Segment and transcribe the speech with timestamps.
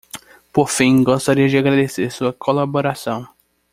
[0.51, 3.29] Por fim, gostaria de agradecer sua colaboração.